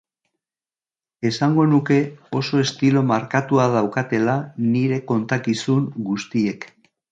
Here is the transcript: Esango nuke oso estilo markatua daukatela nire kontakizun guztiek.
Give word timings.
Esango 1.29 1.65
nuke 1.73 1.97
oso 2.39 2.63
estilo 2.63 3.05
markatua 3.11 3.69
daukatela 3.75 4.37
nire 4.73 5.01
kontakizun 5.13 5.89
guztiek. 6.11 6.71